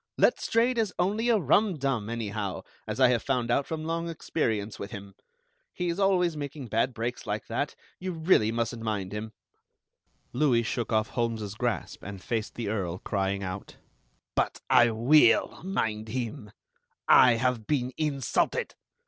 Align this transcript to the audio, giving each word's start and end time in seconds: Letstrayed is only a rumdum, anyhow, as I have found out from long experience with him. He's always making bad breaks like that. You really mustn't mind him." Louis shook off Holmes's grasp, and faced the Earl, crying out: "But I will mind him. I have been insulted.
Letstrayed 0.17 0.79
is 0.79 0.95
only 0.97 1.29
a 1.29 1.37
rumdum, 1.37 2.09
anyhow, 2.09 2.63
as 2.87 2.99
I 2.99 3.09
have 3.09 3.21
found 3.21 3.51
out 3.51 3.67
from 3.67 3.83
long 3.85 4.09
experience 4.09 4.79
with 4.79 4.89
him. 4.89 5.13
He's 5.71 5.99
always 5.99 6.35
making 6.35 6.69
bad 6.69 6.95
breaks 6.95 7.27
like 7.27 7.45
that. 7.45 7.75
You 7.99 8.11
really 8.13 8.51
mustn't 8.51 8.81
mind 8.81 9.11
him." 9.13 9.31
Louis 10.33 10.63
shook 10.63 10.91
off 10.91 11.09
Holmes's 11.09 11.53
grasp, 11.53 12.01
and 12.01 12.19
faced 12.19 12.55
the 12.55 12.67
Earl, 12.69 12.97
crying 12.97 13.43
out: 13.43 13.77
"But 14.33 14.59
I 14.71 14.89
will 14.89 15.61
mind 15.63 16.07
him. 16.07 16.49
I 17.07 17.33
have 17.33 17.67
been 17.67 17.93
insulted. 17.95 18.73